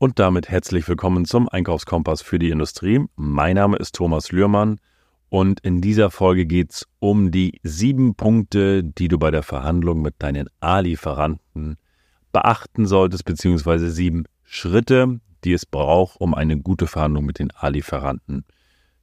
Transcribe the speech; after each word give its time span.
Und 0.00 0.20
damit 0.20 0.48
herzlich 0.48 0.86
willkommen 0.86 1.24
zum 1.24 1.48
Einkaufskompass 1.48 2.22
für 2.22 2.38
die 2.38 2.50
Industrie. 2.50 3.04
Mein 3.16 3.56
Name 3.56 3.78
ist 3.78 3.96
Thomas 3.96 4.30
Lührmann 4.30 4.78
und 5.28 5.58
in 5.58 5.80
dieser 5.80 6.12
Folge 6.12 6.46
geht 6.46 6.70
es 6.70 6.86
um 7.00 7.32
die 7.32 7.58
sieben 7.64 8.14
Punkte, 8.14 8.84
die 8.84 9.08
du 9.08 9.18
bei 9.18 9.32
der 9.32 9.42
Verhandlung 9.42 10.00
mit 10.00 10.14
deinen 10.20 10.48
A-Lieferanten 10.60 11.78
beachten 12.32 12.86
solltest, 12.86 13.24
beziehungsweise 13.24 13.90
sieben 13.90 14.26
Schritte, 14.44 15.18
die 15.42 15.52
es 15.52 15.66
braucht, 15.66 16.20
um 16.20 16.32
eine 16.32 16.58
gute 16.58 16.86
Verhandlung 16.86 17.24
mit 17.24 17.40
den 17.40 17.50
A-Lieferanten 17.50 18.44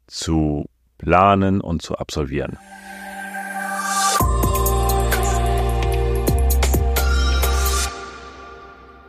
zu 0.08 0.64
planen 0.98 1.60
und 1.60 1.82
zu 1.82 1.98
absolvieren. 1.98 2.58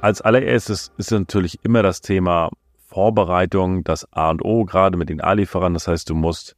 Als 0.07 0.21
allererstes 0.21 0.93
ist 0.99 1.11
natürlich 1.11 1.59
immer 1.65 1.83
das 1.83 2.01
Thema 2.01 2.51
Vorbereitung 2.87 3.83
das 3.83 4.07
A 4.13 4.31
und 4.31 4.45
O, 4.45 4.65
gerade 4.65 4.97
mit 4.97 5.09
den 5.09 5.21
A-Lieferanten. 5.21 5.75
Das 5.75 5.89
heißt, 5.89 6.09
du 6.09 6.15
musst 6.15 6.55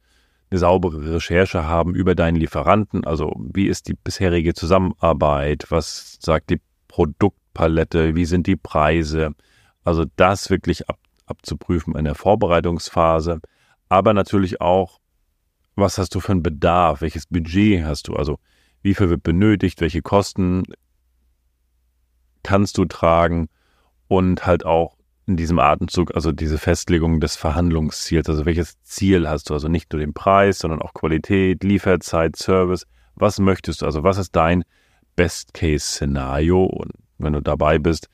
eine 0.51 0.59
saubere 0.59 1.15
Recherche 1.15 1.65
haben 1.65 1.95
über 1.95 2.15
deinen 2.15 2.37
Lieferanten. 2.37 3.06
Also 3.06 3.33
wie 3.39 3.66
ist 3.69 3.89
die 3.89 3.95
bisherige 3.95 4.53
Zusammenarbeit? 4.53 5.65
Was 5.70 6.19
sagt 6.20 6.51
die 6.51 6.61
Produktpalette? 6.89 8.15
Wie 8.15 8.27
sind 8.27 8.47
die 8.47 8.56
Preise? 8.56 9.30
Also 9.83 10.05
das 10.17 10.51
wirklich 10.51 10.87
ab, 10.91 10.98
abzuprüfen 11.25 11.97
in 11.97 12.05
der 12.05 12.17
Vorbereitungsphase. 12.17 13.41
Aber 13.89 14.12
natürlich 14.12 14.61
auch, 14.61 15.01
was 15.75 15.97
hast 15.97 16.15
du 16.15 16.20
für 16.20 16.33
einen 16.33 16.42
Bedarf? 16.42 17.01
Welches 17.01 17.25
Budget 17.25 17.83
hast 17.83 18.09
du? 18.09 18.12
Also 18.15 18.41
wie 18.83 18.92
viel 18.92 19.09
wird 19.09 19.23
benötigt? 19.23 19.80
Welche 19.80 20.03
Kosten 20.03 20.65
kannst 22.42 22.78
du 22.78 22.84
tragen 22.84 23.48
und 24.09 24.47
halt 24.47 24.65
auch 24.65 24.97
in 25.27 25.37
diesem 25.37 25.59
Atemzug, 25.59 26.15
also 26.15 26.33
diese 26.33 26.56
Festlegung 26.56 27.20
des 27.20 27.37
Verhandlungsziels, 27.37 28.28
also 28.30 28.47
welches 28.47 28.83
Ziel 28.83 29.28
hast 29.28 29.50
du, 29.50 29.55
also 29.55 29.69
nicht 29.69 29.92
nur 29.92 30.00
den 30.00 30.14
Preis, 30.14 30.58
sondern 30.58 30.80
auch 30.80 30.95
Qualität, 30.95 31.62
Lieferzeit, 31.62 32.36
Service, 32.36 32.86
was 33.14 33.39
möchtest 33.39 33.83
du, 33.83 33.86
also 33.86 34.03
was 34.03 34.17
ist 34.17 34.34
dein 34.34 34.64
Best-Case-Szenario? 35.17 36.64
Und 36.64 36.92
wenn 37.19 37.34
du 37.34 37.42
dabei 37.42 37.78
bist, 37.78 38.08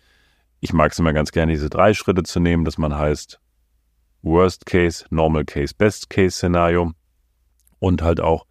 ich 0.60 0.72
mag 0.72 0.92
es 0.92 0.98
immer 0.98 1.12
ganz 1.12 1.30
gerne, 1.30 1.52
diese 1.52 1.70
drei 1.70 1.94
Schritte 1.94 2.22
zu 2.24 2.40
nehmen, 2.40 2.64
dass 2.64 2.78
man 2.78 2.96
heißt 2.96 3.38
Worst 4.22 4.66
Case, 4.66 5.04
Normal 5.10 5.44
Case, 5.44 5.74
Best 5.76 6.10
Case 6.10 6.36
Szenario. 6.36 6.92
Und 7.78 8.02
halt 8.02 8.20
auch 8.20 8.46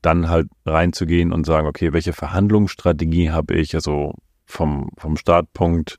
dann 0.00 0.30
halt 0.30 0.48
reinzugehen 0.64 1.32
und 1.32 1.44
sagen, 1.44 1.66
okay, 1.66 1.92
welche 1.92 2.12
Verhandlungsstrategie 2.12 3.32
habe 3.32 3.54
ich, 3.54 3.74
also 3.74 4.14
vom, 4.46 4.90
vom 4.96 5.16
Startpunkt, 5.16 5.98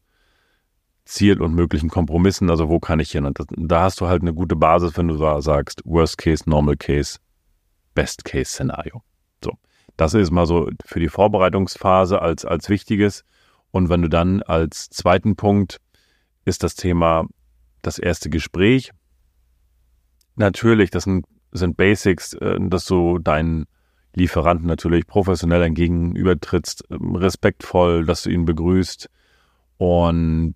Ziel 1.05 1.41
und 1.41 1.53
möglichen 1.53 1.89
Kompromissen, 1.89 2.49
also 2.49 2.67
wo 2.67 2.79
kann 2.79 2.99
ich 2.99 3.11
hin? 3.11 3.25
Und 3.25 3.39
das, 3.39 3.45
da 3.55 3.83
hast 3.83 4.01
du 4.01 4.07
halt 4.07 4.21
eine 4.21 4.33
gute 4.33 4.55
Basis, 4.55 4.97
wenn 4.97 5.07
du 5.07 5.15
sagst, 5.41 5.81
Worst 5.85 6.17
Case, 6.17 6.49
Normal 6.49 6.75
Case, 6.75 7.19
Best 7.93 8.25
Case 8.25 8.51
Szenario. 8.51 9.03
So, 9.43 9.53
das 9.95 10.13
ist 10.13 10.31
mal 10.31 10.45
so 10.45 10.69
für 10.85 10.99
die 10.99 11.07
Vorbereitungsphase 11.07 12.21
als, 12.21 12.43
als 12.43 12.69
wichtiges. 12.69 13.23
Und 13.71 13.89
wenn 13.89 14.01
du 14.01 14.09
dann 14.09 14.41
als 14.43 14.89
zweiten 14.89 15.35
Punkt 15.35 15.79
ist 16.47 16.63
das 16.63 16.75
Thema 16.75 17.27
das 17.81 17.99
erste 17.99 18.29
Gespräch. 18.29 18.91
Natürlich, 20.35 20.91
das 20.91 21.03
sind, 21.03 21.25
sind 21.51 21.77
Basics, 21.77 22.33
äh, 22.33 22.57
dass 22.59 22.85
du 22.85 23.19
deinen 23.19 23.65
Lieferanten 24.17 24.67
natürlich 24.67 25.05
professionell 25.07 25.61
entgegenübertrittst, 25.61 26.85
respektvoll, 26.89 28.05
dass 28.05 28.23
du 28.23 28.29
ihn 28.29 28.45
begrüßt 28.45 29.09
und 29.77 30.55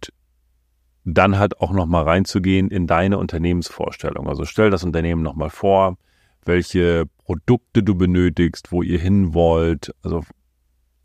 dann 1.04 1.38
halt 1.38 1.60
auch 1.60 1.72
nochmal 1.72 2.04
reinzugehen 2.04 2.70
in 2.70 2.88
deine 2.88 3.18
Unternehmensvorstellung. 3.18 4.28
Also 4.28 4.46
stell 4.46 4.70
das 4.70 4.84
Unternehmen 4.84 5.22
nochmal 5.22 5.50
vor, 5.50 5.98
welche 6.44 7.06
Produkte 7.24 7.84
du 7.84 7.96
benötigst, 7.96 8.72
wo 8.72 8.82
ihr 8.82 9.00
hin 9.00 9.34
wollt, 9.34 9.94
also 10.04 10.24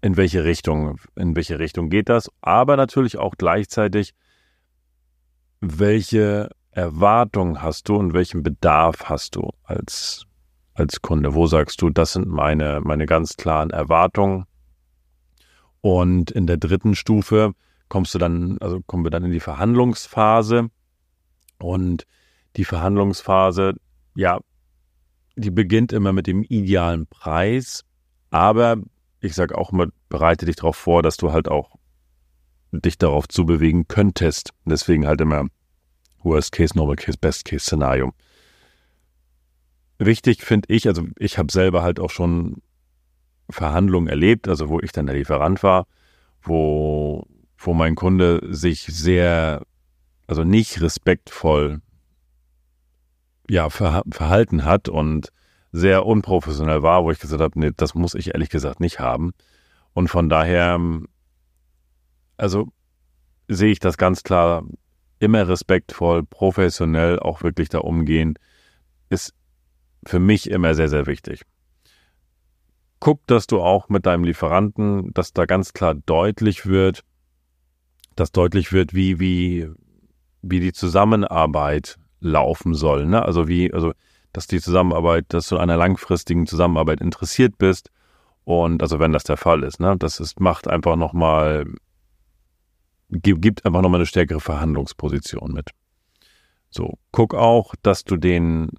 in 0.01 0.17
welche 0.17 0.45
Richtung, 0.45 0.99
in 1.15 1.37
welche 1.37 1.59
Richtung 1.59 1.91
geht 1.91 2.09
das, 2.09 2.31
aber 2.41 2.77
natürlich 2.77 3.19
auch 3.19 3.35
gleichzeitig, 3.37 4.15
welche 5.61 6.51
Erwartung 6.71 7.63
hast 7.63 7.89
du 7.89 7.97
und 7.97 8.13
welchen 8.15 8.43
Bedarf 8.43 9.05
hast 9.09 9.37
du 9.37 9.51
als 9.65 10.27
als 10.77 11.03
Kunde? 11.03 11.35
Wo 11.35 11.47
sagst 11.47 11.81
du, 11.83 11.91
das 11.91 12.13
sind 12.13 12.29
meine, 12.29 12.81
meine 12.83 13.07
ganz 13.07 13.37
klaren 13.37 13.71
Erwartungen? 13.71 14.45
Und 15.81 16.31
in 16.31 16.47
der 16.47 16.57
dritten 16.57 16.95
Stufe 16.95 17.53
kommst 17.89 18.15
du 18.15 18.19
dann, 18.19 18.59
also 18.59 18.81
kommen 18.83 19.05
wir 19.05 19.11
dann 19.11 19.25
in 19.25 19.33
die 19.33 19.41
Verhandlungsphase. 19.41 20.69
Und 21.59 22.07
die 22.57 22.65
Verhandlungsphase, 22.65 23.75
ja, 24.15 24.41
die 25.37 25.51
beginnt 25.51 25.93
immer 25.93 26.13
mit 26.13 26.27
dem 26.27 26.43
idealen 26.43 27.07
Preis. 27.07 27.85
Aber 28.31 28.77
ich 29.21 29.35
sage 29.35 29.57
auch 29.57 29.73
immer, 29.73 29.87
bereite 30.09 30.47
dich 30.47 30.57
darauf 30.57 30.77
vor, 30.77 31.03
dass 31.03 31.17
du 31.17 31.33
halt 31.33 31.49
auch 31.49 31.77
dich 32.73 32.99
darauf 32.99 33.29
zubewegen 33.29 33.89
könntest. 33.89 34.51
Deswegen 34.65 35.07
halt 35.07 35.21
immer 35.21 35.47
Worst 36.23 36.53
Case, 36.53 36.77
Normal 36.77 36.97
Case, 36.97 37.19
Best 37.19 37.45
Case 37.45 37.65
Szenario. 37.65 38.13
Wichtig 39.99 40.43
finde 40.43 40.73
ich, 40.73 40.87
also 40.87 41.05
ich 41.19 41.39
habe 41.39 41.51
selber 41.51 41.83
halt 41.83 42.01
auch 42.01 42.11
schon 42.11 42.63
Verhandlungen 43.49 44.09
erlebt, 44.09 44.49
also 44.49 44.69
wo 44.69 44.81
ich 44.81 44.93
dann 44.93 45.07
der 45.07 45.17
Lieferant 45.17 45.63
war, 45.63 45.87
wo, 46.43 47.27
wo 47.59 47.75
mein 47.75 47.95
Kunde 47.95 48.41
sich 48.51 48.83
sehr, 48.83 49.63
also 50.27 50.45
nicht 50.45 50.81
respektvoll 50.81 51.81
ja, 53.49 53.71
ver, 53.71 54.03
verhalten 54.11 54.65
hat 54.65 54.89
und 54.89 55.33
sehr 55.73 56.07
unprofessionell 56.07 56.83
war, 56.83 57.05
wo 57.05 57.11
ich 57.11 57.21
gesagt 57.21 57.43
habe, 57.43 57.59
nee, 57.59 57.71
das 57.77 57.95
muss 57.95 58.15
ich 58.15 58.29
ehrlich 58.35 58.51
gesagt 58.51 58.81
nicht 58.81 58.99
haben. 58.99 59.33
Und 59.93 60.09
von 60.09 60.29
daher, 60.29 60.81
also 62.37 62.69
sehe 63.49 63.71
ich 63.71 63.79
das 63.79 63.97
ganz 63.97 64.23
klar 64.23 64.65
immer 65.19 65.49
respektvoll, 65.49 66.25
professionell 66.25 67.19
auch 67.21 67.43
wirklich 67.43 67.69
da 67.69 67.79
umgehen. 67.79 68.39
Ist 69.09 69.35
für 70.07 70.21
mich 70.21 70.51
immer 70.51 70.75
sehr, 70.75 70.89
sehr 70.89 71.07
wichtig. 71.07 71.43
Guck, 73.01 73.27
dass 73.27 73.47
du 73.47 73.61
auch 73.61 73.89
mit 73.89 74.07
deinem 74.07 74.25
Lieferanten, 74.25 75.13
dass 75.13 75.33
da 75.33 75.45
ganz 75.45 75.73
klar 75.73 75.95
deutlich 75.95 76.67
wird, 76.67 77.05
dass 78.15 78.33
deutlich 78.33 78.73
wird, 78.73 78.95
wie, 78.95 79.21
wie, 79.21 79.69
wie 80.43 80.61
die 80.61 80.73
Zusammenarbeit 80.73 81.99
laufen 82.21 82.75
soll. 82.75 83.07
Ne? 83.07 83.23
Also 83.23 83.49
wie, 83.49 83.73
also, 83.73 83.93
dass 84.33 84.47
die 84.47 84.61
Zusammenarbeit, 84.61 85.27
dass 85.29 85.49
du 85.49 85.57
an 85.57 85.63
einer 85.63 85.77
langfristigen 85.77 86.47
Zusammenarbeit 86.47 87.01
interessiert 87.01 87.59
bist. 87.59 87.91
Und 88.45 88.83
also 88.83 88.99
wenn 88.99 89.13
das 89.13 89.25
der 89.25 89.37
Fall 89.37 89.63
ist, 89.65 89.81
ne, 89.81 89.97
das 89.99 90.21
ist, 90.21 90.41
macht 90.41 90.69
einfach 90.69 90.95
nochmal, 90.95 91.65
gibt 93.09 93.65
einfach 93.67 93.83
nochmal 93.83 94.01
eine 94.01 94.07
stärkere 94.07 94.41
Verhandlungsposition 94.41 95.53
mit. 95.53 95.71
So, 96.71 96.99
guck 97.11 97.35
auch, 97.35 97.75
dass 97.83 98.05
du 98.05 98.17
den 98.17 98.71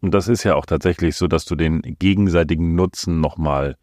und 0.00 0.12
das 0.12 0.28
ist 0.28 0.44
ja 0.44 0.54
auch 0.54 0.66
tatsächlich 0.66 1.16
so, 1.16 1.26
dass 1.26 1.44
du 1.44 1.56
den 1.56 1.82
gegenseitigen 1.82 2.74
Nutzen 2.74 3.20
nochmal 3.20 3.76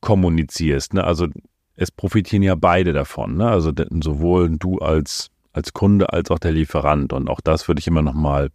kommunizierst. 0.00 0.94
Ne? 0.94 1.04
Also 1.04 1.28
es 1.74 1.90
profitieren 1.90 2.42
ja 2.42 2.54
beide 2.54 2.92
davon. 2.92 3.36
Ne? 3.36 3.48
Also 3.48 3.72
sowohl 4.02 4.56
du 4.56 4.78
als, 4.78 5.30
als 5.52 5.72
Kunde 5.72 6.12
als 6.12 6.30
auch 6.30 6.38
der 6.38 6.52
Lieferant. 6.52 7.12
Und 7.12 7.28
auch 7.28 7.40
das 7.40 7.68
würde 7.68 7.78
ich 7.78 7.86
immer 7.86 8.02
nochmal 8.02 8.50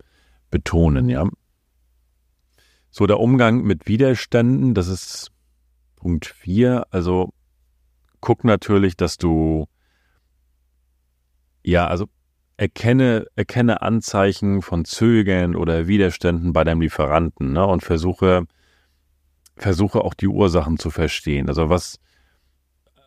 betonen, 0.49 1.09
ja. 1.09 1.27
So, 2.93 3.07
der 3.07 3.21
Umgang 3.21 3.61
mit 3.63 3.87
Widerständen, 3.87 4.73
das 4.73 4.89
ist 4.89 5.31
Punkt 5.95 6.25
4. 6.25 6.87
Also 6.89 7.31
guck 8.19 8.43
natürlich, 8.43 8.97
dass 8.97 9.17
du 9.17 9.67
ja, 11.63 11.87
also 11.87 12.07
erkenne, 12.61 13.25
erkenne 13.35 13.81
Anzeichen 13.81 14.61
von 14.61 14.85
Zögern 14.85 15.55
oder 15.55 15.87
Widerständen 15.87 16.53
bei 16.53 16.63
deinem 16.63 16.81
Lieferanten 16.81 17.53
ne, 17.53 17.65
und 17.65 17.81
versuche, 17.81 18.43
versuche 19.57 20.01
auch 20.01 20.13
die 20.13 20.27
Ursachen 20.27 20.77
zu 20.77 20.91
verstehen. 20.91 21.49
Also 21.49 21.71
was, 21.71 21.97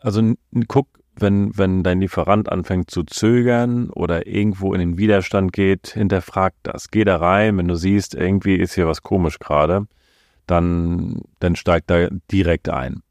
also 0.01 0.35
guck, 0.67 0.89
wenn, 1.15 1.57
wenn 1.57 1.85
dein 1.85 2.01
Lieferant 2.01 2.51
anfängt 2.51 2.91
zu 2.91 3.05
zögern 3.05 3.91
oder 3.91 4.27
irgendwo 4.27 4.75
in 4.75 4.81
den 4.81 4.99
Widerstand 4.99 5.53
geht, 5.53 5.87
hinterfrag 5.87 6.55
das. 6.65 6.91
Geh 6.91 7.05
da 7.05 7.19
rein, 7.19 7.57
wenn 7.57 7.69
du 7.69 7.77
siehst, 7.77 8.17
irgendwie 8.17 8.57
ist 8.57 8.75
hier 8.75 8.89
was 8.89 9.03
komisch 9.03 9.39
gerade, 9.39 9.87
dann, 10.49 11.21
dann 11.39 11.55
steig 11.55 11.87
da 11.87 12.09
direkt 12.33 12.69
ein. 12.69 13.05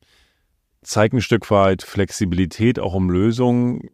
Zeig 0.81 1.13
ein 1.13 1.21
Stück 1.21 1.49
weit 1.49 1.83
Flexibilität 1.83 2.79
auch 2.79 2.95
um 2.95 3.09
Lösungen 3.09 3.87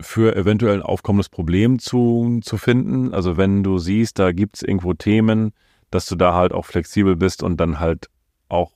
für 0.00 0.34
eventuell 0.36 0.74
ein 0.74 0.82
aufkommendes 0.82 1.28
Problem 1.28 1.78
zu, 1.78 2.40
zu 2.42 2.56
finden. 2.56 3.14
Also 3.14 3.36
wenn 3.36 3.62
du 3.62 3.78
siehst, 3.78 4.18
da 4.18 4.32
gibt 4.32 4.56
es 4.56 4.62
irgendwo 4.62 4.94
Themen, 4.94 5.52
dass 5.90 6.06
du 6.06 6.16
da 6.16 6.34
halt 6.34 6.52
auch 6.52 6.64
flexibel 6.64 7.16
bist 7.16 7.42
und 7.42 7.58
dann 7.58 7.78
halt 7.78 8.08
auch 8.48 8.72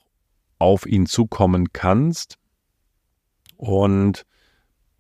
auf 0.59 0.87
ihn 0.87 1.07
zukommen 1.07 1.73
kannst. 1.73 2.39
Und 3.57 4.25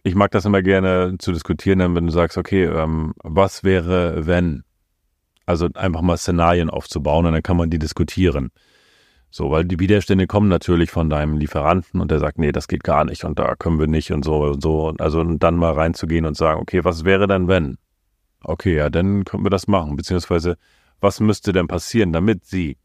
ich 0.02 0.14
mag 0.14 0.30
das 0.30 0.44
immer 0.44 0.62
gerne 0.62 1.16
zu 1.18 1.32
diskutieren, 1.32 1.94
wenn 1.94 2.06
du 2.06 2.12
sagst, 2.12 2.38
okay, 2.38 2.64
ähm, 2.64 3.14
was 3.22 3.64
wäre, 3.64 4.26
wenn? 4.26 4.64
Also 5.46 5.68
einfach 5.74 6.02
mal 6.02 6.16
Szenarien 6.16 6.70
aufzubauen 6.70 7.26
und 7.26 7.32
dann 7.32 7.42
kann 7.42 7.56
man 7.56 7.70
die 7.70 7.78
diskutieren. 7.78 8.50
So, 9.36 9.50
weil 9.50 9.66
die 9.66 9.78
Widerstände 9.78 10.26
kommen 10.26 10.48
natürlich 10.48 10.90
von 10.90 11.10
deinem 11.10 11.36
Lieferanten 11.36 12.00
und 12.00 12.10
der 12.10 12.20
sagt, 12.20 12.38
nee, 12.38 12.52
das 12.52 12.68
geht 12.68 12.82
gar 12.82 13.04
nicht 13.04 13.22
und 13.24 13.38
da 13.38 13.54
können 13.54 13.78
wir 13.78 13.86
nicht 13.86 14.10
und 14.10 14.24
so 14.24 14.44
und 14.44 14.62
so. 14.62 14.94
Also 14.96 15.22
dann 15.24 15.56
mal 15.56 15.74
reinzugehen 15.74 16.24
und 16.24 16.38
sagen, 16.38 16.58
okay, 16.58 16.84
was 16.84 17.04
wäre 17.04 17.26
dann, 17.26 17.46
wenn? 17.46 17.76
Okay, 18.42 18.76
ja, 18.76 18.88
dann 18.88 19.26
können 19.26 19.44
wir 19.44 19.50
das 19.50 19.68
machen. 19.68 19.94
Beziehungsweise, 19.94 20.56
was 21.00 21.20
müsste 21.20 21.52
denn 21.52 21.68
passieren, 21.68 22.14
damit 22.14 22.46
sie? 22.46 22.78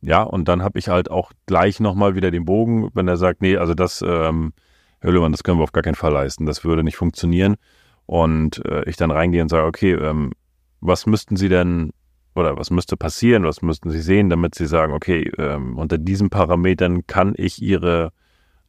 Ja, 0.00 0.22
und 0.22 0.46
dann 0.46 0.62
habe 0.62 0.78
ich 0.78 0.86
halt 0.86 1.10
auch 1.10 1.32
gleich 1.46 1.80
nochmal 1.80 2.14
wieder 2.14 2.30
den 2.30 2.44
Bogen, 2.44 2.90
wenn 2.94 3.08
er 3.08 3.16
sagt, 3.16 3.42
nee, 3.42 3.56
also 3.56 3.74
das, 3.74 4.00
ähm, 4.00 4.52
Herr 5.00 5.10
Löhmann, 5.10 5.32
das 5.32 5.42
können 5.42 5.58
wir 5.58 5.64
auf 5.64 5.72
gar 5.72 5.82
keinen 5.82 5.96
Fall 5.96 6.12
leisten, 6.12 6.46
das 6.46 6.62
würde 6.62 6.84
nicht 6.84 6.96
funktionieren. 6.96 7.56
Und 8.06 8.64
äh, 8.66 8.88
ich 8.88 8.94
dann 8.94 9.10
reingehe 9.10 9.42
und 9.42 9.48
sage, 9.48 9.66
okay, 9.66 9.94
ähm, 9.94 10.30
was 10.80 11.06
müssten 11.06 11.34
Sie 11.34 11.48
denn 11.48 11.90
oder 12.34 12.56
was 12.56 12.70
müsste 12.70 12.96
passieren, 12.96 13.44
was 13.44 13.62
müssten 13.62 13.90
Sie 13.90 14.00
sehen, 14.00 14.30
damit 14.30 14.54
Sie 14.54 14.66
sagen, 14.66 14.92
okay, 14.92 15.30
ähm, 15.38 15.76
unter 15.76 15.98
diesen 15.98 16.30
Parametern 16.30 17.06
kann 17.06 17.34
ich 17.36 17.60
Ihre 17.60 18.12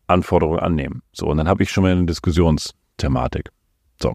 Anforderungen 0.07 0.59
annehmen. 0.59 1.03
So, 1.11 1.27
und 1.27 1.37
dann 1.37 1.47
habe 1.47 1.63
ich 1.63 1.71
schon 1.71 1.83
mal 1.83 1.91
eine 1.91 2.05
Diskussionsthematik. 2.05 3.49
So. 4.01 4.13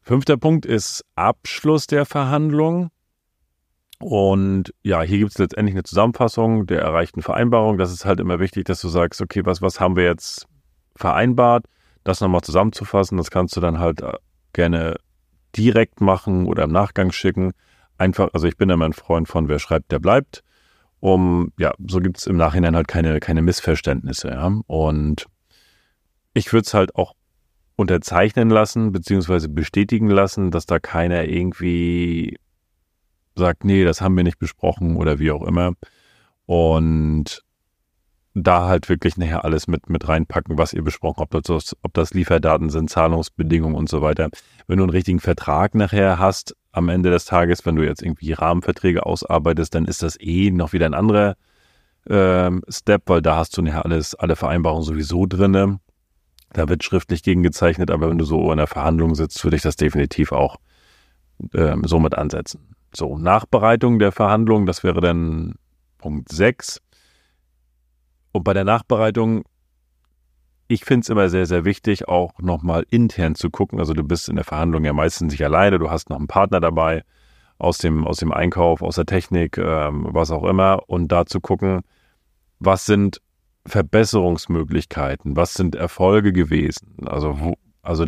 Fünfter 0.00 0.36
Punkt 0.36 0.66
ist 0.66 1.04
Abschluss 1.14 1.86
der 1.86 2.06
Verhandlung. 2.06 2.90
Und 3.98 4.74
ja, 4.82 5.02
hier 5.02 5.18
gibt 5.18 5.30
es 5.30 5.38
letztendlich 5.38 5.76
eine 5.76 5.84
Zusammenfassung 5.84 6.66
der 6.66 6.80
erreichten 6.80 7.22
Vereinbarung. 7.22 7.78
Das 7.78 7.92
ist 7.92 8.04
halt 8.04 8.18
immer 8.18 8.40
wichtig, 8.40 8.64
dass 8.64 8.80
du 8.80 8.88
sagst, 8.88 9.20
okay, 9.20 9.42
was, 9.44 9.62
was 9.62 9.78
haben 9.78 9.94
wir 9.94 10.04
jetzt 10.04 10.48
vereinbart? 10.96 11.66
Das 12.02 12.20
nochmal 12.20 12.40
zusammenzufassen, 12.40 13.16
das 13.16 13.30
kannst 13.30 13.56
du 13.56 13.60
dann 13.60 13.78
halt 13.78 14.00
äh, 14.00 14.14
gerne 14.52 14.96
direkt 15.56 16.00
machen 16.00 16.46
oder 16.46 16.64
im 16.64 16.72
Nachgang 16.72 17.12
schicken. 17.12 17.52
Einfach, 18.02 18.30
also 18.32 18.48
ich 18.48 18.56
bin 18.56 18.68
immer 18.68 18.84
ein 18.84 18.94
Freund 18.94 19.28
von, 19.28 19.48
wer 19.48 19.60
schreibt, 19.60 19.92
der 19.92 20.00
bleibt. 20.00 20.42
Um, 20.98 21.52
ja, 21.56 21.72
so 21.86 22.00
gibt 22.00 22.18
es 22.18 22.26
im 22.26 22.36
Nachhinein 22.36 22.74
halt 22.74 22.88
keine, 22.88 23.20
keine 23.20 23.42
Missverständnisse, 23.42 24.30
ja. 24.30 24.52
Und 24.66 25.26
ich 26.34 26.52
würde 26.52 26.66
es 26.66 26.74
halt 26.74 26.96
auch 26.96 27.14
unterzeichnen 27.76 28.50
lassen, 28.50 28.90
beziehungsweise 28.90 29.48
bestätigen 29.48 30.10
lassen, 30.10 30.50
dass 30.50 30.66
da 30.66 30.80
keiner 30.80 31.26
irgendwie 31.26 32.38
sagt, 33.36 33.64
nee, 33.64 33.84
das 33.84 34.00
haben 34.00 34.16
wir 34.16 34.24
nicht 34.24 34.40
besprochen 34.40 34.96
oder 34.96 35.20
wie 35.20 35.30
auch 35.30 35.42
immer. 35.42 35.74
Und 36.46 37.44
da 38.34 38.66
halt 38.66 38.88
wirklich 38.88 39.16
nachher 39.16 39.44
alles 39.44 39.68
mit, 39.68 39.88
mit 39.90 40.08
reinpacken, 40.08 40.58
was 40.58 40.72
ihr 40.72 40.82
besprochen 40.82 41.20
habt, 41.20 41.36
ob 41.36 41.44
das, 41.44 41.76
ob 41.82 41.94
das 41.94 42.14
Lieferdaten 42.14 42.68
sind, 42.68 42.90
Zahlungsbedingungen 42.90 43.76
und 43.76 43.88
so 43.88 44.02
weiter. 44.02 44.28
Wenn 44.66 44.78
du 44.78 44.84
einen 44.84 44.90
richtigen 44.90 45.20
Vertrag 45.20 45.76
nachher 45.76 46.18
hast, 46.18 46.56
am 46.72 46.88
Ende 46.88 47.10
des 47.10 47.26
Tages, 47.26 47.64
wenn 47.66 47.76
du 47.76 47.84
jetzt 47.84 48.02
irgendwie 48.02 48.32
Rahmenverträge 48.32 49.04
ausarbeitest, 49.06 49.74
dann 49.74 49.84
ist 49.84 50.02
das 50.02 50.18
eh 50.20 50.50
noch 50.50 50.72
wieder 50.72 50.86
ein 50.86 50.94
anderer 50.94 51.36
ähm, 52.08 52.62
Step, 52.68 53.02
weil 53.06 53.22
da 53.22 53.36
hast 53.36 53.56
du 53.56 53.62
nachher 53.62 53.84
alles, 53.84 54.14
alle 54.14 54.36
Vereinbarungen 54.36 54.82
sowieso 54.82 55.26
drinne. 55.26 55.80
Da 56.52 56.68
wird 56.68 56.82
schriftlich 56.82 57.22
gegengezeichnet, 57.22 57.90
aber 57.90 58.10
wenn 58.10 58.18
du 58.18 58.24
so 58.24 58.50
in 58.50 58.58
der 58.58 58.66
Verhandlung 58.66 59.14
sitzt, 59.14 59.42
würde 59.44 59.56
ich 59.56 59.62
das 59.62 59.76
definitiv 59.76 60.32
auch 60.32 60.56
ähm, 61.54 61.82
so 61.84 61.98
mit 61.98 62.14
ansetzen. 62.16 62.74
So, 62.94 63.16
Nachbereitung 63.16 63.98
der 63.98 64.12
Verhandlungen, 64.12 64.66
das 64.66 64.82
wäre 64.84 65.00
dann 65.00 65.54
Punkt 65.98 66.30
6. 66.30 66.80
Und 68.32 68.44
bei 68.44 68.52
der 68.52 68.64
Nachbereitung, 68.64 69.44
ich 70.72 70.84
finde 70.84 71.02
es 71.02 71.08
immer 71.10 71.28
sehr, 71.28 71.44
sehr 71.44 71.64
wichtig, 71.66 72.08
auch 72.08 72.38
nochmal 72.38 72.86
intern 72.88 73.34
zu 73.34 73.50
gucken. 73.50 73.78
Also 73.78 73.92
du 73.92 74.02
bist 74.02 74.28
in 74.28 74.36
der 74.36 74.44
Verhandlung 74.44 74.84
ja 74.84 74.94
meistens 74.94 75.32
nicht 75.32 75.44
alleine, 75.44 75.78
du 75.78 75.90
hast 75.90 76.08
noch 76.08 76.18
einen 76.18 76.28
Partner 76.28 76.60
dabei 76.60 77.04
aus 77.58 77.78
dem, 77.78 78.06
aus 78.06 78.16
dem 78.16 78.32
Einkauf, 78.32 78.82
aus 78.82 78.96
der 78.96 79.04
Technik, 79.04 79.58
ähm, 79.58 80.08
was 80.10 80.30
auch 80.30 80.44
immer. 80.44 80.88
Und 80.88 81.08
da 81.12 81.26
zu 81.26 81.40
gucken, 81.40 81.82
was 82.58 82.86
sind 82.86 83.20
Verbesserungsmöglichkeiten, 83.66 85.36
was 85.36 85.54
sind 85.54 85.74
Erfolge 85.74 86.32
gewesen. 86.32 86.96
Also, 87.04 87.38
wo, 87.38 87.54
also 87.82 88.06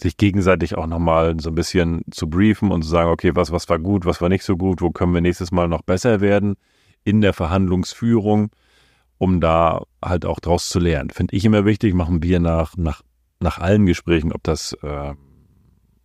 sich 0.00 0.16
gegenseitig 0.16 0.76
auch 0.76 0.86
nochmal 0.86 1.36
so 1.38 1.50
ein 1.50 1.54
bisschen 1.54 2.02
zu 2.10 2.30
briefen 2.30 2.70
und 2.72 2.82
zu 2.82 2.88
sagen, 2.88 3.10
okay, 3.10 3.32
was, 3.34 3.52
was 3.52 3.68
war 3.68 3.78
gut, 3.78 4.06
was 4.06 4.20
war 4.22 4.28
nicht 4.30 4.44
so 4.44 4.56
gut, 4.56 4.80
wo 4.80 4.90
können 4.90 5.12
wir 5.12 5.20
nächstes 5.20 5.52
Mal 5.52 5.68
noch 5.68 5.82
besser 5.82 6.20
werden 6.20 6.56
in 7.04 7.20
der 7.20 7.34
Verhandlungsführung, 7.34 8.50
um 9.18 9.40
da 9.40 9.82
halt 10.04 10.24
auch 10.24 10.40
draus 10.40 10.68
zu 10.68 10.78
lernen. 10.78 11.10
Finde 11.10 11.34
ich 11.34 11.44
immer 11.44 11.64
wichtig, 11.64 11.94
machen 11.94 12.22
wir 12.22 12.40
nach, 12.40 12.76
nach, 12.76 13.02
nach 13.40 13.58
allen 13.58 13.86
Gesprächen, 13.86 14.32
ob 14.32 14.42
das 14.42 14.72
äh, 14.82 15.14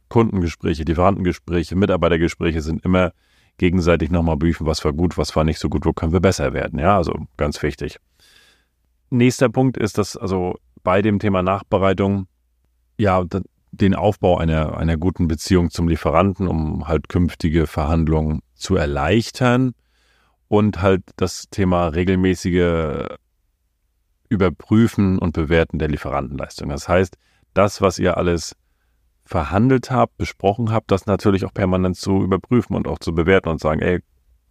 Kundengespräche, 0.09 0.83
Lieferantengespräche, 0.83 1.75
Mitarbeitergespräche 1.75 2.61
sind 2.61 2.83
immer 2.83 3.13
gegenseitig 3.57 4.11
nochmal 4.11 4.37
briefen, 4.37 4.65
was 4.65 4.83
war 4.83 4.93
gut, 4.93 5.17
was 5.17 5.35
war 5.35 5.43
nicht 5.43 5.59
so 5.59 5.69
gut, 5.69 5.85
wo 5.85 5.93
können 5.93 6.13
wir 6.13 6.19
besser 6.19 6.53
werden. 6.53 6.79
Ja, 6.79 6.97
also 6.97 7.13
ganz 7.37 7.61
wichtig. 7.61 7.97
Nächster 9.09 9.49
Punkt 9.49 9.77
ist, 9.77 9.97
dass 9.97 10.17
also 10.17 10.55
bei 10.83 11.01
dem 11.01 11.19
Thema 11.19 11.43
Nachbereitung, 11.43 12.27
ja, 12.97 13.23
den 13.71 13.95
Aufbau 13.95 14.37
einer, 14.37 14.77
einer 14.77 14.97
guten 14.97 15.27
Beziehung 15.27 15.69
zum 15.69 15.87
Lieferanten, 15.87 16.47
um 16.47 16.87
halt 16.87 17.07
künftige 17.07 17.67
Verhandlungen 17.67 18.41
zu 18.55 18.75
erleichtern 18.75 19.73
und 20.51 20.81
halt 20.81 21.03
das 21.15 21.45
Thema 21.49 21.87
regelmäßige 21.87 23.07
Überprüfen 24.27 25.17
und 25.17 25.31
Bewerten 25.31 25.79
der 25.79 25.87
Lieferantenleistung. 25.87 26.67
Das 26.67 26.89
heißt, 26.89 27.15
das, 27.53 27.81
was 27.81 27.97
ihr 27.99 28.17
alles 28.17 28.57
verhandelt 29.23 29.91
habt, 29.91 30.17
besprochen 30.17 30.69
habt, 30.73 30.91
das 30.91 31.05
natürlich 31.05 31.45
auch 31.45 31.53
permanent 31.53 31.95
zu 31.95 32.21
überprüfen 32.21 32.75
und 32.75 32.85
auch 32.85 32.99
zu 32.99 33.15
bewerten 33.15 33.47
und 33.47 33.61
sagen, 33.61 33.79
ey, 33.81 34.01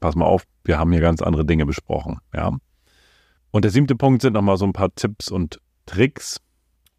pass 0.00 0.16
mal 0.16 0.24
auf, 0.24 0.44
wir 0.64 0.78
haben 0.78 0.90
hier 0.90 1.02
ganz 1.02 1.20
andere 1.20 1.44
Dinge 1.44 1.66
besprochen, 1.66 2.16
ja. 2.34 2.56
Und 3.50 3.66
der 3.66 3.70
siebte 3.70 3.94
Punkt 3.94 4.22
sind 4.22 4.32
nochmal 4.32 4.56
so 4.56 4.64
ein 4.64 4.72
paar 4.72 4.94
Tipps 4.94 5.30
und 5.30 5.60
Tricks. 5.84 6.40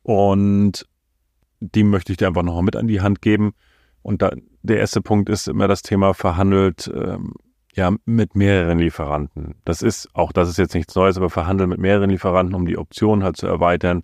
Und 0.04 0.86
die 1.60 1.84
möchte 1.84 2.12
ich 2.12 2.20
dir 2.20 2.28
einfach 2.28 2.44
nochmal 2.44 2.62
mit 2.62 2.76
an 2.76 2.88
die 2.88 3.02
Hand 3.02 3.24
geben. 3.24 3.54
Und 4.04 4.22
da, 4.22 4.32
der 4.62 4.78
erste 4.78 5.02
Punkt 5.02 5.28
ist 5.28 5.48
immer 5.48 5.68
das 5.68 5.82
Thema 5.82 6.14
verhandelt, 6.14 6.92
ähm, 6.94 7.34
ja, 7.76 7.94
mit 8.06 8.36
mehreren 8.36 8.80
Lieferanten. 8.80 9.56
Das 9.64 9.82
ist, 9.82 10.10
auch 10.14 10.32
das 10.32 10.50
ist 10.50 10.58
jetzt 10.58 10.74
nichts 10.74 10.96
Neues, 10.96 11.18
aber 11.18 11.30
verhandeln 11.30 11.70
mit 11.70 11.80
mehreren 11.80 12.10
Lieferanten, 12.10 12.56
um 12.56 12.66
die 12.66 12.78
Optionen 12.78 13.24
halt 13.24 13.38
zu 13.38 13.48
erweitern, 13.48 14.04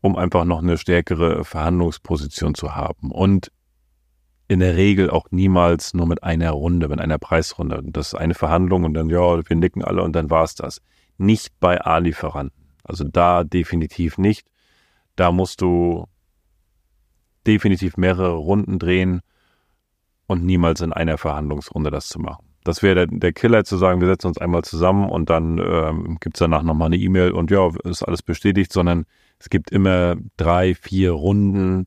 um 0.00 0.16
einfach 0.16 0.44
noch 0.44 0.62
eine 0.62 0.78
stärkere 0.78 1.44
Verhandlungsposition 1.44 2.54
zu 2.54 2.74
haben. 2.74 3.10
Und 3.10 3.52
in 4.48 4.60
der 4.60 4.76
Regel 4.76 5.10
auch 5.10 5.26
niemals 5.30 5.94
nur 5.94 6.06
mit 6.06 6.22
einer 6.22 6.50
Runde, 6.50 6.88
mit 6.88 7.00
einer 7.00 7.18
Preisrunde. 7.18 7.82
Das 7.84 8.08
ist 8.08 8.14
eine 8.14 8.34
Verhandlung 8.34 8.84
und 8.84 8.94
dann, 8.94 9.08
ja, 9.08 9.48
wir 9.48 9.56
nicken 9.56 9.82
alle 9.82 10.02
und 10.02 10.14
dann 10.14 10.30
war's 10.30 10.54
das. 10.54 10.82
Nicht 11.16 11.58
bei 11.60 11.80
A-Lieferanten. 11.80 12.68
Also 12.84 13.04
da 13.04 13.44
definitiv 13.44 14.18
nicht. 14.18 14.46
Da 15.16 15.32
musst 15.32 15.60
du 15.60 16.06
definitiv 17.46 17.96
mehrere 17.96 18.34
Runden 18.34 18.78
drehen 18.78 19.20
und 20.26 20.44
niemals 20.44 20.80
in 20.80 20.92
einer 20.92 21.18
Verhandlungsrunde 21.18 21.90
das 21.90 22.08
zu 22.08 22.18
machen. 22.18 22.51
Das 22.64 22.82
wäre 22.82 22.94
der, 22.94 23.06
der, 23.06 23.32
Killer 23.32 23.64
zu 23.64 23.76
sagen, 23.76 24.00
wir 24.00 24.08
setzen 24.08 24.28
uns 24.28 24.38
einmal 24.38 24.62
zusammen 24.62 25.08
und 25.08 25.30
dann 25.30 25.58
ähm, 25.58 26.18
gibt 26.20 26.36
es 26.36 26.40
danach 26.40 26.62
nochmal 26.62 26.86
eine 26.86 26.96
E-Mail 26.96 27.32
und 27.32 27.50
ja, 27.50 27.68
ist 27.84 28.02
alles 28.02 28.22
bestätigt, 28.22 28.72
sondern 28.72 29.04
es 29.38 29.50
gibt 29.50 29.70
immer 29.70 30.16
drei, 30.36 30.74
vier 30.74 31.12
Runden 31.12 31.86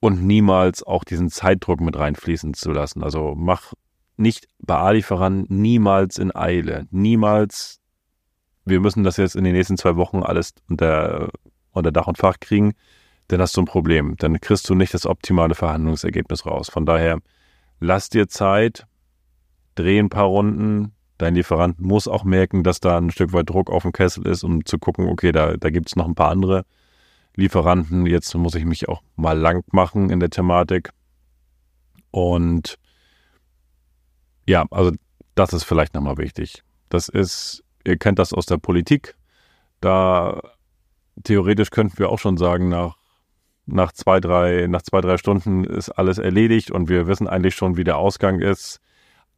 und 0.00 0.22
niemals 0.24 0.82
auch 0.82 1.04
diesen 1.04 1.30
Zeitdruck 1.30 1.80
mit 1.80 1.96
reinfließen 1.96 2.54
zu 2.54 2.72
lassen. 2.72 3.02
Also 3.02 3.34
mach 3.36 3.72
nicht 4.16 4.48
bei 4.58 4.74
A-Lieferanten 4.74 5.60
niemals 5.60 6.18
in 6.18 6.34
Eile, 6.34 6.86
niemals, 6.90 7.80
wir 8.64 8.80
müssen 8.80 9.04
das 9.04 9.16
jetzt 9.16 9.36
in 9.36 9.44
den 9.44 9.54
nächsten 9.54 9.78
zwei 9.78 9.96
Wochen 9.96 10.22
alles 10.22 10.54
unter, 10.68 11.30
unter 11.72 11.92
Dach 11.92 12.06
und 12.06 12.18
Fach 12.18 12.38
kriegen 12.40 12.74
dann 13.32 13.40
hast 13.40 13.56
du 13.56 13.62
ein 13.62 13.66
Problem. 13.66 14.16
Dann 14.18 14.40
kriegst 14.40 14.68
du 14.68 14.74
nicht 14.74 14.94
das 14.94 15.06
optimale 15.06 15.54
Verhandlungsergebnis 15.54 16.46
raus. 16.46 16.68
Von 16.68 16.86
daher, 16.86 17.18
lass 17.82 18.08
dir 18.08 18.28
Zeit, 18.28 18.86
dreh 19.74 19.98
ein 19.98 20.08
paar 20.08 20.26
Runden. 20.26 20.92
Dein 21.18 21.34
Lieferant 21.34 21.80
muss 21.80 22.08
auch 22.08 22.24
merken, 22.24 22.62
dass 22.62 22.80
da 22.80 22.96
ein 22.96 23.10
Stück 23.10 23.32
weit 23.32 23.50
Druck 23.50 23.70
auf 23.70 23.82
dem 23.82 23.92
Kessel 23.92 24.26
ist, 24.26 24.44
um 24.44 24.64
zu 24.64 24.78
gucken, 24.78 25.08
okay, 25.08 25.32
da, 25.32 25.56
da 25.56 25.70
gibt 25.70 25.88
es 25.88 25.96
noch 25.96 26.06
ein 26.06 26.14
paar 26.14 26.30
andere 26.30 26.64
Lieferanten. 27.36 28.06
Jetzt 28.06 28.34
muss 28.34 28.54
ich 28.54 28.64
mich 28.64 28.88
auch 28.88 29.02
mal 29.16 29.38
lang 29.38 29.64
machen 29.72 30.10
in 30.10 30.20
der 30.20 30.30
Thematik. 30.30 30.90
Und 32.10 32.78
ja, 34.46 34.64
also 34.70 34.92
das 35.34 35.52
ist 35.52 35.64
vielleicht 35.64 35.94
nochmal 35.94 36.18
wichtig. 36.18 36.62
Das 36.88 37.08
ist, 37.08 37.64
ihr 37.86 37.96
kennt 37.96 38.18
das 38.18 38.32
aus 38.32 38.46
der 38.46 38.58
Politik. 38.58 39.16
Da 39.80 40.40
theoretisch 41.24 41.70
könnten 41.70 41.98
wir 41.98 42.10
auch 42.10 42.18
schon 42.18 42.36
sagen, 42.36 42.68
nach 42.68 42.96
nach 43.66 43.92
zwei, 43.92 44.20
drei, 44.20 44.66
nach 44.68 44.82
zwei, 44.82 45.00
drei 45.00 45.16
Stunden 45.18 45.64
ist 45.64 45.90
alles 45.90 46.18
erledigt 46.18 46.70
und 46.70 46.88
wir 46.88 47.06
wissen 47.06 47.28
eigentlich 47.28 47.54
schon, 47.54 47.76
wie 47.76 47.84
der 47.84 47.98
Ausgang 47.98 48.40
ist. 48.40 48.80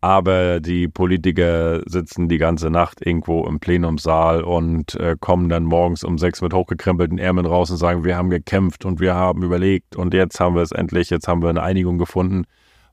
aber 0.05 0.61
die 0.61 0.87
Politiker 0.87 1.81
sitzen 1.87 2.29
die 2.29 2.37
ganze 2.37 2.69
Nacht 2.69 3.05
irgendwo 3.07 3.47
im 3.47 3.59
Plenumsaal 3.59 4.43
und 4.45 4.95
äh, 4.97 5.17
kommen 5.19 5.49
dann 5.49 5.65
morgens 5.65 6.05
um 6.05 6.19
sechs 6.19 6.43
mit 6.43 6.53
hochgekrempelten 6.53 7.17
Ärmeln 7.19 7.47
raus 7.47 7.71
und 7.71 7.79
sagen, 7.79 8.05
wir 8.05 8.15
haben 8.15 8.29
gekämpft 8.29 8.85
und 8.85 9.01
wir 9.01 9.15
haben 9.15 9.43
überlegt 9.43 9.97
und 9.97 10.13
jetzt 10.13 10.41
haben 10.41 10.57
wir 10.57 10.63
es 10.63 10.73
endlich, 10.73 11.09
jetzt 11.09 11.27
haben 11.27 11.43
wir 11.43 11.49
eine 11.49 11.63
Einigung 11.63 11.97
gefunden, 11.97 12.45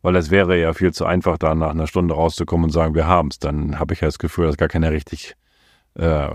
weil 0.02 0.16
es 0.16 0.32
wäre 0.32 0.58
ja 0.58 0.74
viel 0.74 0.94
zu 0.94 1.06
einfach, 1.06 1.38
da 1.38 1.54
nach 1.54 1.72
einer 1.72 1.88
Stunde 1.88 2.14
rauszukommen 2.14 2.66
und 2.66 2.72
sagen, 2.72 2.96
wir 2.96 3.08
haben 3.08 3.28
es. 3.30 3.40
Dann 3.40 3.78
habe 3.78 3.94
ich 3.94 4.00
ja 4.02 4.08
das 4.08 4.20
Gefühl, 4.20 4.46
dass 4.48 4.56
gar 4.58 4.70
keiner 4.70 4.92
richtig 4.92 5.36
äh, 5.96 6.30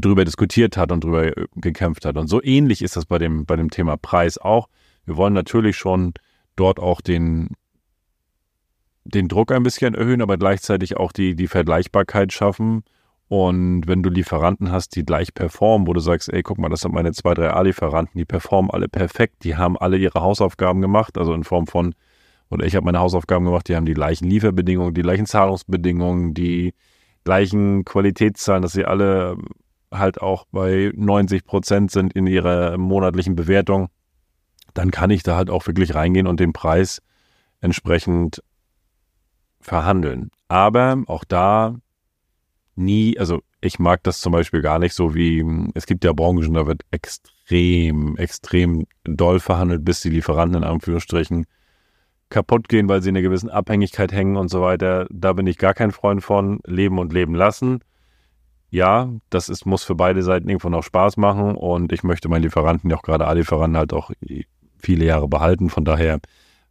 drüber 0.00 0.24
diskutiert 0.24 0.76
hat 0.76 0.92
und 0.92 1.04
drüber 1.04 1.36
äh, 1.36 1.46
gekämpft 1.56 2.04
hat. 2.04 2.16
Und 2.16 2.28
so 2.28 2.42
ähnlich 2.42 2.82
ist 2.82 2.96
das 2.96 3.06
bei 3.06 3.18
dem, 3.18 3.46
bei 3.46 3.56
dem 3.56 3.70
Thema 3.70 3.96
Preis 3.96 4.38
auch. 4.38 4.68
Wir 5.04 5.16
wollen 5.16 5.34
natürlich 5.34 5.76
schon 5.76 6.14
dort 6.56 6.80
auch 6.80 7.00
den 7.00 7.50
den 9.06 9.28
Druck 9.28 9.52
ein 9.52 9.62
bisschen 9.62 9.94
erhöhen, 9.94 10.20
aber 10.20 10.36
gleichzeitig 10.36 10.96
auch 10.96 11.12
die, 11.12 11.34
die 11.34 11.46
Vergleichbarkeit 11.46 12.32
schaffen. 12.32 12.82
Und 13.28 13.86
wenn 13.86 14.02
du 14.02 14.10
Lieferanten 14.10 14.70
hast, 14.70 14.94
die 14.94 15.04
gleich 15.04 15.34
performen, 15.34 15.86
wo 15.86 15.92
du 15.92 16.00
sagst, 16.00 16.32
ey, 16.32 16.42
guck 16.42 16.58
mal, 16.58 16.68
das 16.68 16.80
sind 16.80 16.94
meine 16.94 17.12
zwei, 17.12 17.34
drei 17.34 17.50
A-Lieferanten, 17.50 18.18
die 18.18 18.24
performen 18.24 18.70
alle 18.70 18.88
perfekt, 18.88 19.42
die 19.42 19.56
haben 19.56 19.76
alle 19.76 19.96
ihre 19.96 20.20
Hausaufgaben 20.20 20.80
gemacht, 20.80 21.18
also 21.18 21.34
in 21.34 21.42
Form 21.42 21.66
von, 21.66 21.94
oder 22.50 22.64
ich 22.66 22.76
habe 22.76 22.84
meine 22.84 23.00
Hausaufgaben 23.00 23.44
gemacht, 23.44 23.68
die 23.68 23.74
haben 23.74 23.86
die 23.86 23.94
gleichen 23.94 24.28
Lieferbedingungen, 24.28 24.94
die 24.94 25.02
gleichen 25.02 25.26
Zahlungsbedingungen, 25.26 26.34
die 26.34 26.74
gleichen 27.24 27.84
Qualitätszahlen, 27.84 28.62
dass 28.62 28.72
sie 28.72 28.84
alle 28.84 29.36
halt 29.92 30.20
auch 30.20 30.46
bei 30.50 30.92
90 30.94 31.44
Prozent 31.44 31.90
sind 31.90 32.12
in 32.12 32.26
ihrer 32.26 32.76
monatlichen 32.78 33.36
Bewertung, 33.36 33.88
dann 34.74 34.90
kann 34.90 35.10
ich 35.10 35.22
da 35.22 35.36
halt 35.36 35.50
auch 35.50 35.66
wirklich 35.66 35.94
reingehen 35.94 36.26
und 36.26 36.40
den 36.40 36.52
Preis 36.52 37.02
entsprechend 37.60 38.42
verhandeln. 39.60 40.30
Aber 40.48 41.02
auch 41.06 41.24
da 41.24 41.76
nie, 42.74 43.18
also 43.18 43.40
ich 43.60 43.78
mag 43.78 44.02
das 44.02 44.20
zum 44.20 44.32
Beispiel 44.32 44.60
gar 44.60 44.78
nicht 44.78 44.94
so 44.94 45.14
wie, 45.14 45.44
es 45.74 45.86
gibt 45.86 46.04
ja 46.04 46.12
Branchen, 46.12 46.54
da 46.54 46.66
wird 46.66 46.82
extrem, 46.90 48.16
extrem 48.16 48.86
doll 49.04 49.40
verhandelt, 49.40 49.84
bis 49.84 50.02
die 50.02 50.10
Lieferanten 50.10 50.62
in 50.62 50.68
Anführungsstrichen 50.68 51.46
kaputt 52.28 52.68
gehen, 52.68 52.88
weil 52.88 53.02
sie 53.02 53.08
in 53.08 53.16
einer 53.16 53.22
gewissen 53.22 53.50
Abhängigkeit 53.50 54.12
hängen 54.12 54.36
und 54.36 54.48
so 54.48 54.60
weiter. 54.60 55.06
Da 55.10 55.32
bin 55.32 55.46
ich 55.46 55.58
gar 55.58 55.74
kein 55.74 55.92
Freund 55.92 56.22
von. 56.22 56.60
Leben 56.66 56.98
und 56.98 57.12
leben 57.12 57.34
lassen. 57.34 57.80
Ja, 58.70 59.10
das 59.30 59.48
ist, 59.48 59.64
muss 59.64 59.84
für 59.84 59.94
beide 59.94 60.22
Seiten 60.22 60.48
irgendwo 60.48 60.68
noch 60.68 60.82
Spaß 60.82 61.16
machen 61.16 61.54
und 61.54 61.92
ich 61.92 62.02
möchte 62.02 62.28
meinen 62.28 62.42
Lieferanten, 62.42 62.90
ja 62.90 62.96
auch 62.96 63.02
gerade 63.02 63.26
A-Lieferanten, 63.26 63.76
halt 63.76 63.92
auch 63.92 64.10
viele 64.78 65.04
Jahre 65.04 65.28
behalten. 65.28 65.70
Von 65.70 65.84
daher 65.84 66.20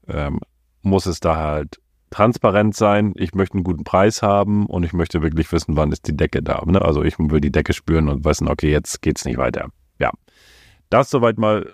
ähm, 0.08 0.40
muss 0.82 1.06
es 1.06 1.20
da 1.20 1.38
halt 1.38 1.80
transparent 2.10 2.76
sein, 2.76 3.14
ich 3.18 3.34
möchte 3.34 3.56
einen 3.56 3.64
guten 3.64 3.84
Preis 3.84 4.22
haben 4.22 4.68
und 4.68 4.84
ich 4.84 4.94
möchte 4.94 5.22
wirklich 5.22 5.52
wissen, 5.52 5.76
wann 5.76 5.92
ist 5.92 6.08
die 6.08 6.16
Decke 6.16 6.42
da. 6.42 6.64
Ne? 6.66 6.82
Also 6.82 7.04
ich 7.04 7.20
will 7.20 7.42
die 7.42 7.52
Decke 7.52 7.74
spüren 7.74 8.08
und 8.08 8.24
wissen, 8.24 8.48
okay, 8.48 8.72
jetzt 8.72 9.02
geht's 9.02 9.26
nicht 9.26 9.38
weiter. 9.38 9.70
Ja. 10.00 10.12
Das 10.90 11.10
soweit 11.10 11.38
mal, 11.38 11.74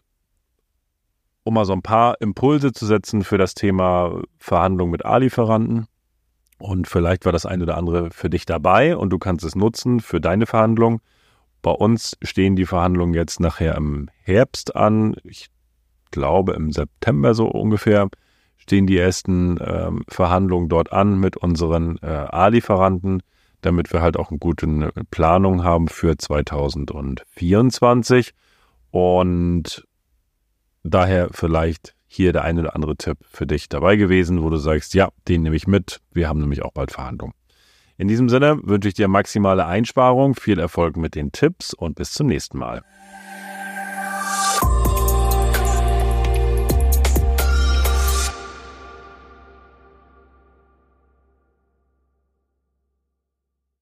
um 1.43 1.53
mal 1.53 1.65
so 1.65 1.73
ein 1.73 1.83
paar 1.83 2.19
Impulse 2.21 2.71
zu 2.71 2.85
setzen 2.85 3.23
für 3.23 3.37
das 3.37 3.53
Thema 3.53 4.21
Verhandlung 4.37 4.89
mit 4.89 5.05
A-Lieferanten. 5.05 5.85
Und 6.61 6.87
vielleicht 6.87 7.25
war 7.25 7.31
das 7.31 7.47
eine 7.47 7.63
oder 7.63 7.75
andere 7.75 8.11
für 8.11 8.29
dich 8.29 8.45
dabei 8.45 8.95
und 8.95 9.09
du 9.09 9.17
kannst 9.17 9.43
es 9.43 9.55
nutzen 9.55 9.99
für 9.99 10.21
deine 10.21 10.45
Verhandlung. 10.45 11.01
Bei 11.63 11.71
uns 11.71 12.15
stehen 12.21 12.55
die 12.55 12.67
Verhandlungen 12.67 13.15
jetzt 13.15 13.39
nachher 13.39 13.73
im 13.75 14.09
Herbst 14.21 14.75
an. 14.75 15.15
Ich 15.23 15.49
glaube 16.11 16.53
im 16.53 16.71
September 16.71 17.33
so 17.33 17.47
ungefähr 17.47 18.09
stehen 18.57 18.85
die 18.85 18.97
ersten 18.97 19.57
ähm, 19.59 20.03
Verhandlungen 20.07 20.69
dort 20.69 20.93
an 20.93 21.19
mit 21.19 21.35
unseren 21.35 21.97
äh, 22.03 22.05
A-Lieferanten, 22.05 23.23
damit 23.61 23.91
wir 23.91 24.03
halt 24.03 24.17
auch 24.17 24.29
eine 24.29 24.37
gute 24.37 24.67
äh, 24.67 24.91
Planung 25.09 25.63
haben 25.63 25.87
für 25.87 26.15
2024. 26.15 28.35
Und 28.91 29.87
daher 30.83 31.29
vielleicht 31.31 31.95
hier 32.07 32.33
der 32.33 32.43
eine 32.43 32.61
oder 32.61 32.75
andere 32.75 32.97
Tipp 32.97 33.19
für 33.29 33.47
dich 33.47 33.69
dabei 33.69 33.95
gewesen, 33.95 34.43
wo 34.43 34.49
du 34.49 34.57
sagst, 34.57 34.93
ja, 34.93 35.09
den 35.27 35.43
nehme 35.43 35.55
ich 35.55 35.67
mit. 35.67 36.01
Wir 36.11 36.27
haben 36.27 36.39
nämlich 36.39 36.61
auch 36.61 36.73
bald 36.73 36.91
Verhandlungen. 36.91 37.33
In 37.97 38.07
diesem 38.07 38.29
Sinne 38.29 38.59
wünsche 38.63 38.87
ich 38.89 38.95
dir 38.95 39.07
maximale 39.07 39.65
Einsparung, 39.65 40.35
viel 40.35 40.59
Erfolg 40.59 40.97
mit 40.97 41.15
den 41.15 41.31
Tipps 41.31 41.73
und 41.73 41.95
bis 41.95 42.13
zum 42.13 42.27
nächsten 42.27 42.57
Mal. 42.57 42.83